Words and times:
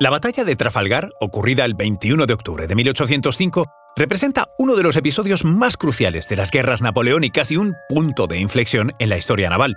La 0.00 0.10
batalla 0.10 0.42
de 0.42 0.56
Trafalgar, 0.56 1.12
ocurrida 1.20 1.64
el 1.64 1.74
21 1.74 2.26
de 2.26 2.34
octubre 2.34 2.66
de 2.66 2.74
1805, 2.74 3.66
representa 3.94 4.48
uno 4.58 4.74
de 4.74 4.82
los 4.82 4.96
episodios 4.96 5.44
más 5.44 5.76
cruciales 5.76 6.26
de 6.26 6.34
las 6.34 6.50
guerras 6.50 6.82
napoleónicas 6.82 7.52
y 7.52 7.58
un 7.58 7.76
punto 7.88 8.26
de 8.26 8.38
inflexión 8.38 8.92
en 8.98 9.08
la 9.08 9.16
historia 9.16 9.48
naval. 9.50 9.76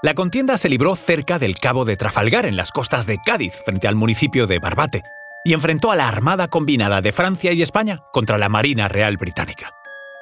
La 0.00 0.14
contienda 0.14 0.56
se 0.58 0.68
libró 0.68 0.94
cerca 0.94 1.40
del 1.40 1.58
Cabo 1.58 1.84
de 1.84 1.96
Trafalgar, 1.96 2.46
en 2.46 2.56
las 2.56 2.70
costas 2.70 3.06
de 3.06 3.18
Cádiz, 3.18 3.52
frente 3.64 3.88
al 3.88 3.96
municipio 3.96 4.46
de 4.46 4.60
Barbate, 4.60 5.02
y 5.44 5.54
enfrentó 5.54 5.90
a 5.90 5.96
la 5.96 6.06
Armada 6.06 6.46
Combinada 6.46 7.00
de 7.00 7.10
Francia 7.10 7.52
y 7.52 7.60
España 7.60 8.04
contra 8.12 8.38
la 8.38 8.48
Marina 8.48 8.86
Real 8.86 9.16
Británica. 9.16 9.72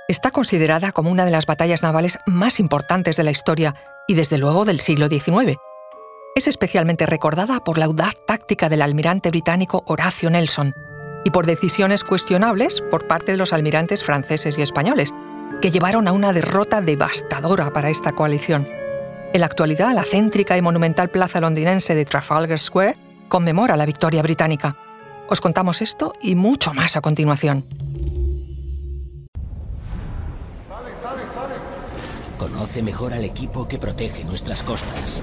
Está 0.09 0.31
considerada 0.31 0.93
como 0.93 1.11
una 1.11 1.27
de 1.27 1.31
las 1.31 1.45
batallas 1.45 1.83
navales 1.83 2.17
más 2.25 2.59
importantes 2.59 3.17
de 3.17 3.25
la 3.25 3.33
historia 3.33 3.75
y 4.09 4.15
desde 4.15 4.39
luego 4.39 4.65
del 4.65 4.81
siglo 4.81 5.09
XIX. 5.09 5.59
Es 6.37 6.47
especialmente 6.47 7.07
recordada 7.07 7.61
por 7.61 7.79
la 7.79 7.87
audaz 7.87 8.15
táctica 8.27 8.69
del 8.69 8.83
almirante 8.83 9.31
británico 9.31 9.83
Horacio 9.87 10.29
Nelson 10.29 10.75
y 11.25 11.31
por 11.31 11.47
decisiones 11.47 12.05
cuestionables 12.05 12.83
por 12.91 13.07
parte 13.07 13.33
de 13.33 13.39
los 13.39 13.55
almirantes 13.55 14.05
franceses 14.05 14.59
y 14.59 14.61
españoles, 14.61 15.15
que 15.63 15.71
llevaron 15.71 16.07
a 16.07 16.13
una 16.13 16.35
derrota 16.35 16.83
devastadora 16.83 17.73
para 17.73 17.89
esta 17.89 18.13
coalición. 18.13 18.69
En 19.33 19.41
la 19.41 19.47
actualidad, 19.47 19.95
la 19.95 20.03
céntrica 20.03 20.59
y 20.59 20.63
monumental 20.63 21.09
plaza 21.09 21.41
londinense 21.41 21.95
de 21.95 22.05
Trafalgar 22.05 22.59
Square 22.59 22.99
conmemora 23.29 23.79
la 23.79 23.87
victoria 23.87 24.21
británica. 24.21 24.77
Os 25.31 25.41
contamos 25.41 25.81
esto 25.81 26.13
y 26.21 26.35
mucho 26.35 26.75
más 26.75 26.99
a 26.99 27.01
continuación. 27.01 27.65
Conoce 32.39 32.83
mejor 32.83 33.15
al 33.15 33.25
equipo 33.25 33.67
que 33.67 33.79
protege 33.79 34.25
nuestras 34.25 34.63
costas. 34.63 35.23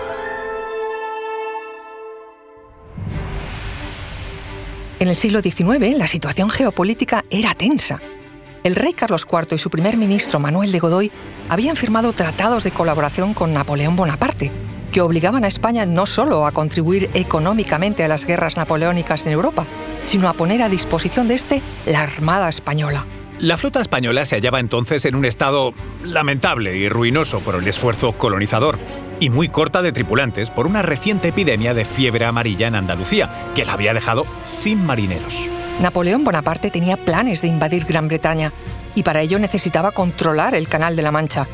En 5.01 5.07
el 5.07 5.15
siglo 5.15 5.41
XIX, 5.41 5.97
la 5.97 6.05
situación 6.05 6.51
geopolítica 6.51 7.25
era 7.31 7.55
tensa. 7.55 7.99
El 8.63 8.75
rey 8.75 8.93
Carlos 8.93 9.25
IV 9.27 9.55
y 9.55 9.57
su 9.57 9.71
primer 9.71 9.97
ministro 9.97 10.39
Manuel 10.39 10.71
de 10.71 10.77
Godoy 10.77 11.11
habían 11.49 11.75
firmado 11.75 12.13
tratados 12.13 12.63
de 12.63 12.69
colaboración 12.69 13.33
con 13.33 13.51
Napoleón 13.51 13.95
Bonaparte, 13.95 14.51
que 14.91 15.01
obligaban 15.01 15.43
a 15.43 15.47
España 15.47 15.87
no 15.87 16.05
solo 16.05 16.45
a 16.45 16.51
contribuir 16.51 17.09
económicamente 17.15 18.03
a 18.03 18.07
las 18.07 18.27
guerras 18.27 18.57
napoleónicas 18.57 19.25
en 19.25 19.31
Europa, 19.31 19.65
sino 20.05 20.29
a 20.29 20.33
poner 20.33 20.61
a 20.61 20.69
disposición 20.69 21.27
de 21.27 21.33
este 21.33 21.63
la 21.87 22.03
Armada 22.03 22.47
Española. 22.47 23.07
La 23.39 23.57
flota 23.57 23.81
española 23.81 24.23
se 24.25 24.35
hallaba 24.35 24.59
entonces 24.59 25.03
en 25.05 25.15
un 25.15 25.25
estado 25.25 25.73
lamentable 26.03 26.77
y 26.77 26.89
ruinoso 26.89 27.39
por 27.39 27.55
el 27.55 27.67
esfuerzo 27.67 28.11
colonizador, 28.11 28.77
y 29.21 29.29
muy 29.29 29.47
corta 29.47 29.81
de 29.81 29.93
tripulantes 29.93 30.51
por 30.51 30.67
una 30.67 30.81
reciente 30.81 31.29
epidemia 31.29 31.73
de 31.73 31.85
fiebre 31.85 32.25
amarilla 32.25 32.67
en 32.67 32.75
Andalucía, 32.75 33.31
que 33.55 33.63
la 33.63 33.73
había 33.73 33.93
dejado 33.93 34.25
sin 34.41 34.85
marineros. 34.85 35.47
Napoleón 35.79 36.25
Bonaparte 36.25 36.71
tenía 36.71 36.97
planes 36.97 37.41
de 37.41 37.47
invadir 37.47 37.85
Gran 37.85 38.09
Bretaña, 38.09 38.51
y 38.95 39.03
para 39.03 39.21
ello 39.21 39.39
necesitaba 39.39 39.91
controlar 39.91 40.55
el 40.55 40.67
Canal 40.67 40.97
de 40.97 41.03
la 41.03 41.11
Mancha, 41.11 41.47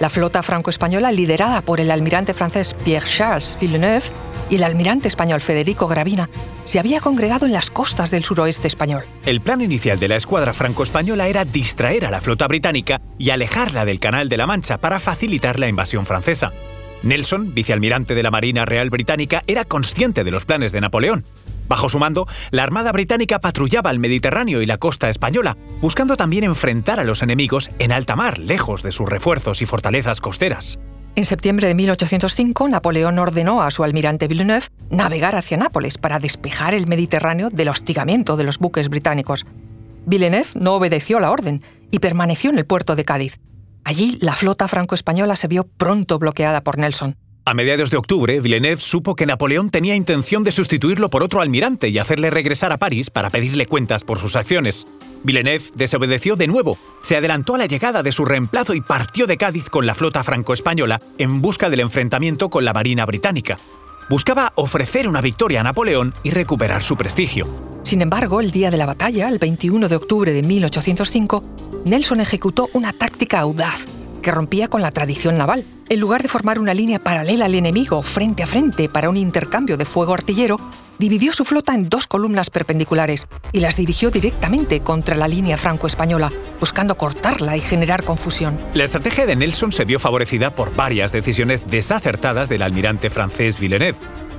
la 0.00 0.10
flota 0.10 0.42
franco-española, 0.42 1.12
liderada 1.12 1.60
por 1.60 1.80
el 1.80 1.90
almirante 1.90 2.34
francés 2.34 2.74
Pierre-Charles 2.84 3.56
Villeneuve 3.60 4.06
y 4.50 4.56
el 4.56 4.64
almirante 4.64 5.06
español 5.06 5.40
Federico 5.40 5.86
Gravina, 5.86 6.28
se 6.64 6.80
había 6.80 6.98
congregado 6.98 7.46
en 7.46 7.52
las 7.52 7.70
costas 7.70 8.10
del 8.10 8.24
suroeste 8.24 8.66
español. 8.66 9.04
El 9.24 9.40
plan 9.40 9.60
inicial 9.60 10.00
de 10.00 10.08
la 10.08 10.16
escuadra 10.16 10.52
franco-española 10.52 11.28
era 11.28 11.44
distraer 11.44 12.06
a 12.06 12.10
la 12.10 12.20
flota 12.20 12.48
británica 12.48 13.00
y 13.16 13.30
alejarla 13.30 13.84
del 13.84 14.00
Canal 14.00 14.28
de 14.28 14.38
la 14.38 14.46
Mancha 14.46 14.78
para 14.78 14.98
facilitar 14.98 15.60
la 15.60 15.68
invasión 15.68 16.04
francesa. 16.04 16.52
Nelson, 17.02 17.54
vicealmirante 17.54 18.14
de 18.14 18.22
la 18.22 18.30
Marina 18.30 18.64
Real 18.64 18.90
Británica, 18.90 19.42
era 19.46 19.64
consciente 19.64 20.24
de 20.24 20.30
los 20.30 20.44
planes 20.44 20.72
de 20.72 20.80
Napoleón 20.80 21.24
Bajo 21.72 21.88
su 21.88 21.98
mando, 21.98 22.26
la 22.50 22.64
Armada 22.64 22.92
Británica 22.92 23.38
patrullaba 23.38 23.90
el 23.90 23.98
Mediterráneo 23.98 24.62
y 24.62 24.66
la 24.66 24.76
costa 24.76 25.08
española, 25.08 25.56
buscando 25.80 26.16
también 26.16 26.44
enfrentar 26.44 27.00
a 27.00 27.04
los 27.04 27.22
enemigos 27.22 27.70
en 27.78 27.92
alta 27.92 28.16
mar, 28.16 28.38
lejos 28.38 28.82
de 28.82 28.92
sus 28.92 29.08
refuerzos 29.08 29.62
y 29.62 29.66
fortalezas 29.66 30.20
costeras. 30.20 30.78
En 31.14 31.24
septiembre 31.24 31.68
de 31.68 31.74
1805, 31.74 32.68
Napoleón 32.68 33.18
ordenó 33.18 33.62
a 33.62 33.70
su 33.70 33.84
almirante 33.84 34.28
Villeneuve 34.28 34.66
navegar 34.90 35.36
hacia 35.36 35.56
Nápoles 35.56 35.98
para 35.98 36.18
despejar 36.18 36.74
el 36.74 36.86
Mediterráneo 36.86 37.50
del 37.50 37.68
hostigamiento 37.68 38.36
de 38.36 38.44
los 38.44 38.58
buques 38.58 38.88
británicos. 38.88 39.46
Villeneuve 40.06 40.48
no 40.54 40.74
obedeció 40.74 41.20
la 41.20 41.30
orden 41.30 41.62
y 41.90 42.00
permaneció 42.00 42.50
en 42.50 42.58
el 42.58 42.66
puerto 42.66 42.96
de 42.96 43.04
Cádiz. 43.04 43.38
Allí, 43.84 44.18
la 44.20 44.32
flota 44.32 44.68
franco-española 44.68 45.36
se 45.36 45.48
vio 45.48 45.64
pronto 45.64 46.18
bloqueada 46.18 46.62
por 46.62 46.78
Nelson. 46.78 47.16
A 47.44 47.54
mediados 47.54 47.90
de 47.90 47.96
octubre, 47.96 48.40
Villeneuve 48.40 48.80
supo 48.80 49.16
que 49.16 49.26
Napoleón 49.26 49.68
tenía 49.68 49.96
intención 49.96 50.44
de 50.44 50.52
sustituirlo 50.52 51.10
por 51.10 51.24
otro 51.24 51.40
almirante 51.40 51.88
y 51.88 51.98
hacerle 51.98 52.30
regresar 52.30 52.72
a 52.72 52.78
París 52.78 53.10
para 53.10 53.30
pedirle 53.30 53.66
cuentas 53.66 54.04
por 54.04 54.20
sus 54.20 54.36
acciones. 54.36 54.86
Villeneuve 55.24 55.64
desobedeció 55.74 56.36
de 56.36 56.46
nuevo, 56.46 56.78
se 57.00 57.16
adelantó 57.16 57.56
a 57.56 57.58
la 57.58 57.66
llegada 57.66 58.04
de 58.04 58.12
su 58.12 58.24
reemplazo 58.24 58.74
y 58.74 58.80
partió 58.80 59.26
de 59.26 59.38
Cádiz 59.38 59.68
con 59.70 59.86
la 59.86 59.96
flota 59.96 60.22
franco-española 60.22 61.00
en 61.18 61.42
busca 61.42 61.68
del 61.68 61.80
enfrentamiento 61.80 62.48
con 62.48 62.64
la 62.64 62.72
Marina 62.72 63.06
británica. 63.06 63.58
Buscaba 64.08 64.52
ofrecer 64.56 65.08
una 65.08 65.20
victoria 65.20 65.60
a 65.60 65.64
Napoleón 65.64 66.14
y 66.22 66.30
recuperar 66.30 66.82
su 66.82 66.96
prestigio. 66.96 67.46
Sin 67.82 68.02
embargo, 68.02 68.40
el 68.40 68.50
día 68.50 68.70
de 68.70 68.76
la 68.76 68.86
batalla, 68.86 69.28
el 69.28 69.38
21 69.38 69.88
de 69.88 69.96
octubre 69.96 70.32
de 70.32 70.42
1805, 70.42 71.44
Nelson 71.84 72.20
ejecutó 72.20 72.68
una 72.72 72.92
táctica 72.92 73.40
audaz 73.40 73.86
que 74.22 74.30
rompía 74.30 74.68
con 74.68 74.82
la 74.82 74.92
tradición 74.92 75.36
naval. 75.36 75.64
En 75.88 76.00
lugar 76.00 76.22
de 76.22 76.28
formar 76.28 76.58
una 76.58 76.74
línea 76.74 76.98
paralela 76.98 77.46
al 77.46 77.54
enemigo 77.54 78.02
frente 78.02 78.42
a 78.42 78.46
frente 78.46 78.88
para 78.88 79.10
un 79.10 79.16
intercambio 79.16 79.76
de 79.76 79.84
fuego 79.84 80.14
artillero, 80.14 80.58
dividió 80.98 81.32
su 81.32 81.44
flota 81.44 81.74
en 81.74 81.88
dos 81.88 82.06
columnas 82.06 82.50
perpendiculares 82.50 83.26
y 83.52 83.60
las 83.60 83.76
dirigió 83.76 84.10
directamente 84.10 84.80
contra 84.80 85.16
la 85.16 85.28
línea 85.28 85.56
franco-española, 85.56 86.32
buscando 86.60 86.96
cortarla 86.96 87.56
y 87.56 87.60
generar 87.60 88.04
confusión. 88.04 88.58
La 88.74 88.84
estrategia 88.84 89.26
de 89.26 89.36
Nelson 89.36 89.72
se 89.72 89.84
vio 89.84 89.98
favorecida 89.98 90.50
por 90.50 90.74
varias 90.74 91.12
decisiones 91.12 91.66
desacertadas 91.66 92.48
del 92.48 92.62
almirante 92.62 93.10
francés 93.10 93.58
Villeneuve. 93.58 93.98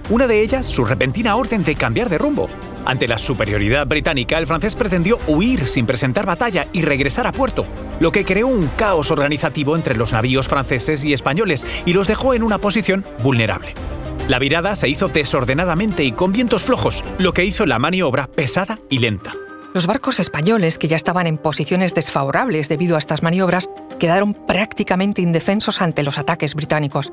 Una 0.10 0.28
de 0.28 0.42
ellas, 0.42 0.66
su 0.66 0.84
repentina 0.84 1.36
orden 1.38 1.64
de 1.64 1.76
cambiar 1.76 2.10
de 2.10 2.18
rumbo. 2.18 2.50
Ante 2.86 3.08
la 3.08 3.18
superioridad 3.18 3.88
británica, 3.88 4.38
el 4.38 4.46
francés 4.46 4.76
pretendió 4.76 5.18
huir 5.28 5.68
sin 5.68 5.86
presentar 5.86 6.26
batalla 6.26 6.68
y 6.74 6.82
regresar 6.82 7.26
a 7.26 7.32
puerto, 7.32 7.66
lo 8.02 8.12
que 8.12 8.26
creó 8.26 8.48
un 8.48 8.68
caos 8.76 9.12
organizativo 9.12 9.78
entre 9.78 9.96
los 9.96 10.12
navíos 10.12 10.50
franceses 10.50 11.06
y 11.06 11.14
españoles 11.14 11.66
y 11.86 11.94
los 11.94 12.08
dejó 12.08 12.34
en 12.34 12.44
una 12.44 12.58
posición 12.58 13.06
vulnerable. 13.24 13.74
La 14.28 14.40
virada 14.40 14.76
se 14.76 14.88
hizo 14.88 15.10
desordenadamente 15.10 16.04
y 16.04 16.12
con 16.12 16.32
vientos 16.32 16.64
flojos, 16.64 17.04
lo 17.20 17.34
que 17.34 17.44
hizo 17.46 17.66
la 17.66 17.80
maniobra 17.80 18.28
pesada 18.28 18.80
y 18.90 19.00
lenta. 19.00 19.34
Los 19.74 19.88
barcos 19.88 20.20
españoles, 20.20 20.78
que 20.78 20.88
ya 20.88 20.96
estaban 20.96 21.26
en 21.26 21.38
posiciones 21.38 21.94
desfavorables 21.96 22.70
debido 22.70 22.96
a 22.96 23.00
estas 23.00 23.24
maniobras, 23.24 23.70
quedaron 24.00 24.34
prácticamente 24.34 25.22
indefensos 25.22 25.82
ante 25.82 26.04
los 26.04 26.20
ataques 26.20 26.54
británicos. 26.54 27.12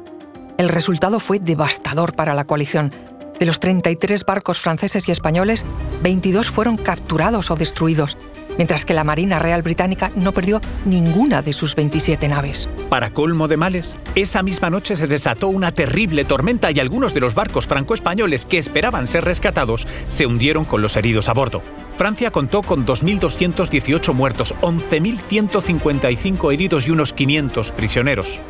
El 0.59 0.69
resultado 0.69 1.21
fue 1.21 1.39
devastador 1.39 2.15
para 2.15 2.34
la 2.34 2.44
coalición. 2.44 2.93
De 3.39 3.47
los 3.47 3.60
33 3.60 4.27
barcos 4.27 4.59
franceses 4.59 5.09
y 5.09 5.12
españoles, 5.12 5.65
22 6.03 6.50
fueron 6.50 6.77
capturados 6.77 7.50
o 7.50 7.56
destruidos, 7.56 8.19
mientras 8.60 8.84
que 8.84 8.93
la 8.93 9.04
Marina 9.04 9.38
Real 9.38 9.62
Británica 9.62 10.12
no 10.16 10.33
perdió 10.33 10.60
ninguna 10.84 11.41
de 11.41 11.54
sus 11.54 11.74
27 11.74 12.28
naves. 12.28 12.68
Para 12.91 13.09
colmo 13.10 13.48
de 13.48 13.57
males, 13.57 13.97
esa 14.15 14.42
misma 14.42 14.68
noche 14.68 14.97
se 14.97 15.07
desató 15.07 15.48
una 15.48 15.72
terrible 15.72 16.27
tormenta 16.27 16.71
y 16.71 16.78
algunos 16.78 17.15
de 17.15 17.21
los 17.21 17.34
barcos 17.34 17.66
franco-españoles 17.66 18.45
que 18.45 18.59
esperaban 18.59 19.07
ser 19.07 19.24
rescatados 19.24 19.86
se 20.09 20.27
hundieron 20.27 20.66
con 20.66 20.83
los 20.83 20.95
heridos 20.98 21.30
a 21.30 21.33
bordo. 21.33 21.62
Francia 21.97 22.30
contó 22.30 22.60
con 22.60 22.84
2.218 22.84 24.12
muertos, 24.12 24.54
11.155 24.60 26.53
heridos 26.53 26.86
y 26.86 26.91
unos 26.91 27.15
500 27.15 27.72
prisioneros. 27.72 28.41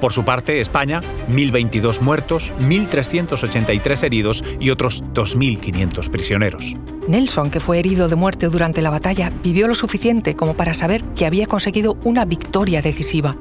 Por 0.00 0.12
su 0.12 0.24
parte, 0.24 0.60
España, 0.60 1.00
1.022 1.30 2.00
muertos, 2.00 2.52
1.383 2.58 4.02
heridos 4.02 4.42
y 4.58 4.70
otros 4.70 5.04
2.500 5.12 6.10
prisioneros. 6.10 6.74
Nelson, 7.06 7.50
que 7.50 7.60
fue 7.60 7.78
herido 7.78 8.08
de 8.08 8.16
muerte 8.16 8.46
durante 8.46 8.82
la 8.82 8.90
batalla, 8.90 9.30
vivió 9.42 9.68
lo 9.68 9.74
suficiente 9.74 10.34
como 10.34 10.54
para 10.54 10.74
saber 10.74 11.04
que 11.14 11.26
había 11.26 11.46
conseguido 11.46 11.96
una 12.04 12.24
victoria 12.24 12.82
decisiva. 12.82 13.36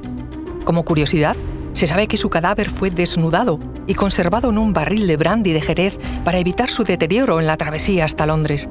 Como 0.66 0.84
curiosidad, 0.84 1.38
se 1.74 1.88
sabe 1.88 2.08
que 2.08 2.18
su 2.18 2.30
cadáver 2.30 2.70
fue 2.70 2.90
desnudado 2.90 3.60
y 3.88 3.94
conservado 3.94 4.50
en 4.50 4.58
un 4.58 4.74
barril 4.74 5.08
de 5.08 5.18
brandy 5.18 5.54
de 5.54 5.62
Jerez 5.62 5.98
para 6.26 6.40
evitar 6.40 6.70
su 6.70 6.84
deterioro 6.84 7.40
en 7.40 7.48
la 7.48 7.58
travesía 7.58 8.06
hasta 8.06 8.26
Londres. 8.26 8.68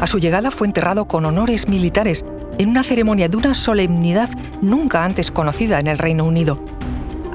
A 0.00 0.06
su 0.06 0.18
llegada 0.18 0.50
fue 0.50 0.66
enterrado 0.66 1.06
con 1.06 1.24
honores 1.24 1.68
militares 1.68 2.24
en 2.58 2.68
una 2.68 2.82
ceremonia 2.82 3.28
de 3.28 3.36
una 3.36 3.54
solemnidad 3.54 4.30
nunca 4.60 5.04
antes 5.04 5.30
conocida 5.30 5.80
en 5.80 5.86
el 5.86 5.98
Reino 5.98 6.24
Unido. 6.24 6.62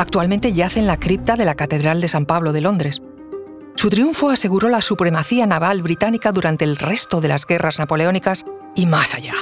Actualmente 0.04 0.52
yace 0.52 0.82
en 0.82 0.86
la 0.86 1.00
cripta 1.00 1.38
de 1.38 1.46
la 1.46 1.56
Catedral 1.56 2.02
de 2.02 2.10
San 2.10 2.26
Pablo 2.26 2.52
de 2.52 2.60
Londres. 2.60 3.02
Su 3.76 3.90
triunfo 3.90 4.32
aseguró 4.32 4.68
la 4.68 4.82
supremacía 4.82 5.46
naval 5.46 5.82
británica 5.82 6.34
durante 6.34 6.66
el 6.66 6.76
resto 6.76 7.22
de 7.22 7.30
las 7.30 7.48
guerras 7.48 7.80
napoleónicas 7.80 8.44
y 8.76 8.86
más 8.86 9.14
allá. 9.14 9.34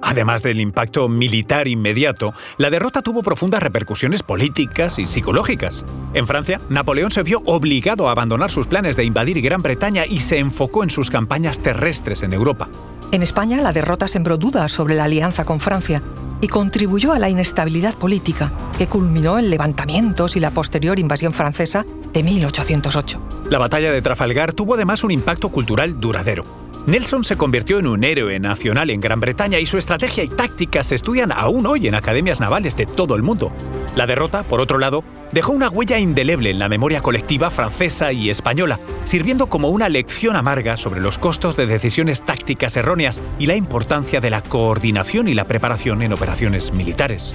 Además 0.00 0.42
del 0.42 0.60
impacto 0.60 1.10
militar 1.10 1.68
inmediato, 1.68 2.32
la 2.56 2.70
derrota 2.70 3.02
tuvo 3.02 3.22
profundas 3.22 3.62
repercusiones 3.62 4.22
políticas 4.22 4.98
y 4.98 5.06
psicológicas. 5.06 5.84
En 6.14 6.26
Francia, 6.26 6.62
Napoleón 6.70 7.10
se 7.10 7.22
vio 7.22 7.42
obligado 7.44 8.08
a 8.08 8.12
abandonar 8.12 8.50
sus 8.50 8.66
planes 8.66 8.96
de 8.96 9.04
invadir 9.04 9.42
Gran 9.42 9.60
Bretaña 9.60 10.06
y 10.06 10.20
se 10.20 10.38
enfocó 10.38 10.82
en 10.82 10.88
sus 10.88 11.10
campañas 11.10 11.58
terrestres 11.58 12.22
en 12.22 12.32
Europa. 12.32 12.70
En 13.12 13.22
España, 13.22 13.60
la 13.62 13.72
derrota 13.72 14.08
sembró 14.08 14.36
dudas 14.36 14.72
sobre 14.72 14.94
la 14.94 15.04
alianza 15.04 15.44
con 15.44 15.60
Francia 15.60 16.02
y 16.40 16.48
contribuyó 16.48 17.12
a 17.12 17.18
la 17.18 17.30
inestabilidad 17.30 17.94
política, 17.94 18.50
que 18.78 18.88
culminó 18.88 19.38
en 19.38 19.48
levantamientos 19.48 20.36
y 20.36 20.40
la 20.40 20.50
posterior 20.50 20.98
invasión 20.98 21.32
francesa 21.32 21.86
de 22.12 22.22
1808. 22.22 23.20
La 23.50 23.58
batalla 23.58 23.92
de 23.92 24.02
Trafalgar 24.02 24.52
tuvo 24.52 24.74
además 24.74 25.04
un 25.04 25.12
impacto 25.12 25.48
cultural 25.50 26.00
duradero. 26.00 26.44
Nelson 26.86 27.24
se 27.24 27.36
convirtió 27.36 27.80
en 27.80 27.88
un 27.88 28.04
héroe 28.04 28.38
nacional 28.38 28.90
en 28.90 29.00
Gran 29.00 29.18
Bretaña 29.18 29.58
y 29.58 29.66
su 29.66 29.76
estrategia 29.76 30.22
y 30.22 30.28
tácticas 30.28 30.86
se 30.86 30.94
estudian 30.94 31.32
aún 31.32 31.66
hoy 31.66 31.88
en 31.88 31.96
academias 31.96 32.38
navales 32.38 32.76
de 32.76 32.86
todo 32.86 33.16
el 33.16 33.24
mundo. 33.24 33.50
La 33.96 34.06
derrota, 34.06 34.44
por 34.44 34.60
otro 34.60 34.78
lado, 34.78 35.02
dejó 35.32 35.50
una 35.50 35.68
huella 35.68 35.98
indeleble 35.98 36.50
en 36.50 36.60
la 36.60 36.68
memoria 36.68 37.00
colectiva 37.00 37.50
francesa 37.50 38.12
y 38.12 38.30
española, 38.30 38.78
sirviendo 39.02 39.48
como 39.48 39.70
una 39.70 39.88
lección 39.88 40.36
amarga 40.36 40.76
sobre 40.76 41.00
los 41.00 41.18
costos 41.18 41.56
de 41.56 41.66
decisiones 41.66 42.22
tácticas 42.22 42.76
erróneas 42.76 43.20
y 43.40 43.46
la 43.46 43.56
importancia 43.56 44.20
de 44.20 44.30
la 44.30 44.42
coordinación 44.42 45.26
y 45.26 45.34
la 45.34 45.44
preparación 45.44 46.02
en 46.02 46.12
operaciones 46.12 46.72
militares. 46.72 47.34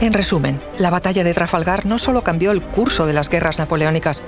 En 0.00 0.12
resumen, 0.12 0.60
la 0.78 0.90
batalla 0.90 1.24
de 1.24 1.34
Trafalgar 1.34 1.86
no 1.86 1.98
solo 1.98 2.22
cambió 2.22 2.52
el 2.52 2.62
curso 2.62 3.04
de 3.06 3.14
las 3.14 3.30
guerras 3.30 3.58
napoleónicas, 3.58 4.22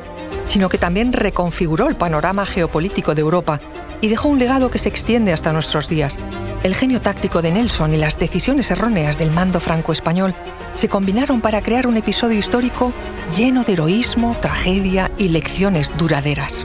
sino 0.49 0.69
que 0.69 0.79
también 0.79 1.13
reconfiguró 1.13 1.89
el 1.89 1.95
panorama 1.95 2.45
geopolítico 2.45 3.15
de 3.15 3.21
Europa 3.21 3.61
y 4.01 4.09
dejó 4.09 4.29
un 4.29 4.39
legado 4.39 4.71
que 4.71 4.79
se 4.79 4.89
extiende 4.89 5.33
hasta 5.33 5.53
nuestros 5.53 5.89
días. 5.89 6.19
El 6.63 6.75
genio 6.75 7.01
táctico 7.01 7.43
de 7.43 7.53
Nelson 7.53 7.95
y 7.95 7.97
las 7.97 8.19
decisiones 8.19 8.71
erróneas 8.71 9.19
del 9.19 9.31
mando 9.31 9.61
franco-español 9.61 10.35
se 10.75 10.89
combinaron 10.89 11.41
para 11.41 11.63
crear 11.63 11.87
un 11.87 11.97
episodio 11.97 12.39
histórico 12.39 12.93
lleno 13.37 13.65
de 13.65 13.73
heroísmo, 13.73 14.37
tragedia 14.41 15.11
y 15.19 15.29
lecciones 15.29 15.97
duraderas. 15.97 16.65